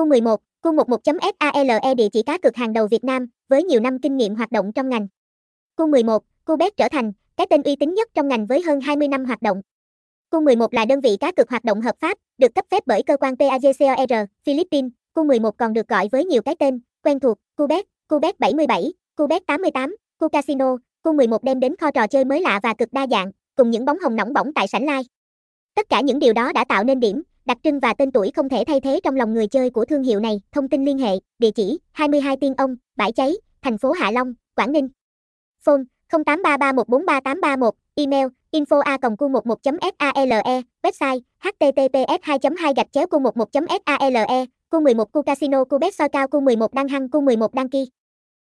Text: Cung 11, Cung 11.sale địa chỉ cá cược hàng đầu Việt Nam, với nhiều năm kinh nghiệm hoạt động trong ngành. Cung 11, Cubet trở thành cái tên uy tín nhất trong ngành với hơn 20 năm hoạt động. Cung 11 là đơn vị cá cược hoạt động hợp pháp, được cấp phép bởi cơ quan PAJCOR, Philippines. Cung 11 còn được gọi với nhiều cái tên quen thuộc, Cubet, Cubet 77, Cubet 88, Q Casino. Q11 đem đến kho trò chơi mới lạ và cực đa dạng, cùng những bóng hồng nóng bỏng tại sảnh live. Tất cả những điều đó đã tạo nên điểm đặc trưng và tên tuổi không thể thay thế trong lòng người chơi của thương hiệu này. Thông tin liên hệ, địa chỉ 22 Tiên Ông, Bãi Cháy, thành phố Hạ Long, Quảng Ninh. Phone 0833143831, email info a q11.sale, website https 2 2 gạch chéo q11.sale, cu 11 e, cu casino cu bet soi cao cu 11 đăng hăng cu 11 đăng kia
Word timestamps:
Cung 0.00 0.08
11, 0.08 0.40
Cung 0.60 0.76
11.sale 0.76 1.94
địa 1.94 2.08
chỉ 2.12 2.22
cá 2.22 2.38
cược 2.38 2.56
hàng 2.56 2.72
đầu 2.72 2.86
Việt 2.86 3.04
Nam, 3.04 3.26
với 3.48 3.64
nhiều 3.64 3.80
năm 3.80 3.98
kinh 3.98 4.16
nghiệm 4.16 4.34
hoạt 4.34 4.52
động 4.52 4.72
trong 4.72 4.88
ngành. 4.88 5.08
Cung 5.76 5.90
11, 5.90 6.22
Cubet 6.44 6.76
trở 6.76 6.88
thành 6.88 7.12
cái 7.36 7.46
tên 7.50 7.62
uy 7.62 7.76
tín 7.76 7.94
nhất 7.94 8.08
trong 8.14 8.28
ngành 8.28 8.46
với 8.46 8.62
hơn 8.62 8.80
20 8.80 9.08
năm 9.08 9.24
hoạt 9.24 9.42
động. 9.42 9.62
Cung 10.30 10.44
11 10.44 10.74
là 10.74 10.84
đơn 10.84 11.00
vị 11.00 11.16
cá 11.20 11.32
cược 11.32 11.50
hoạt 11.50 11.64
động 11.64 11.80
hợp 11.80 11.94
pháp, 12.00 12.18
được 12.38 12.54
cấp 12.54 12.64
phép 12.70 12.82
bởi 12.86 13.02
cơ 13.02 13.16
quan 13.16 13.34
PAJCOR, 13.34 14.26
Philippines. 14.46 14.90
Cung 15.12 15.28
11 15.28 15.56
còn 15.58 15.72
được 15.72 15.88
gọi 15.88 16.08
với 16.12 16.24
nhiều 16.24 16.42
cái 16.42 16.56
tên 16.58 16.80
quen 17.04 17.20
thuộc, 17.20 17.38
Cubet, 17.56 17.84
Cubet 18.08 18.40
77, 18.40 18.92
Cubet 19.16 19.46
88, 19.46 19.96
Q 20.18 20.28
Casino. 20.28 20.76
Q11 21.04 21.38
đem 21.42 21.60
đến 21.60 21.76
kho 21.76 21.90
trò 21.90 22.06
chơi 22.06 22.24
mới 22.24 22.40
lạ 22.40 22.60
và 22.62 22.74
cực 22.74 22.92
đa 22.92 23.06
dạng, 23.10 23.30
cùng 23.54 23.70
những 23.70 23.84
bóng 23.84 23.98
hồng 23.98 24.16
nóng 24.16 24.32
bỏng 24.32 24.52
tại 24.54 24.68
sảnh 24.68 24.82
live. 24.82 25.02
Tất 25.74 25.88
cả 25.88 26.00
những 26.00 26.18
điều 26.18 26.32
đó 26.32 26.52
đã 26.52 26.64
tạo 26.64 26.84
nên 26.84 27.00
điểm 27.00 27.22
đặc 27.44 27.58
trưng 27.62 27.80
và 27.80 27.94
tên 27.94 28.12
tuổi 28.12 28.30
không 28.34 28.48
thể 28.48 28.64
thay 28.66 28.80
thế 28.80 29.00
trong 29.02 29.16
lòng 29.16 29.34
người 29.34 29.46
chơi 29.46 29.70
của 29.70 29.84
thương 29.84 30.02
hiệu 30.02 30.20
này. 30.20 30.40
Thông 30.52 30.68
tin 30.68 30.84
liên 30.84 30.98
hệ, 30.98 31.18
địa 31.38 31.50
chỉ 31.50 31.78
22 31.92 32.36
Tiên 32.36 32.54
Ông, 32.54 32.76
Bãi 32.96 33.12
Cháy, 33.12 33.32
thành 33.62 33.78
phố 33.78 33.92
Hạ 33.92 34.10
Long, 34.10 34.34
Quảng 34.54 34.72
Ninh. 34.72 34.88
Phone 35.64 35.82
0833143831, 36.10 37.70
email 37.94 38.26
info 38.52 38.80
a 38.80 38.96
q11.sale, 38.96 40.62
website 40.82 41.20
https 41.38 42.18
2 42.22 42.38
2 42.58 42.74
gạch 42.76 42.92
chéo 42.92 43.06
q11.sale, 43.06 44.46
cu 44.70 44.80
11 44.80 45.08
e, 45.08 45.10
cu 45.12 45.22
casino 45.22 45.64
cu 45.64 45.78
bet 45.78 45.94
soi 45.94 46.08
cao 46.08 46.28
cu 46.28 46.40
11 46.40 46.74
đăng 46.74 46.88
hăng 46.88 47.08
cu 47.08 47.20
11 47.20 47.54
đăng 47.54 47.68
kia 47.68 47.84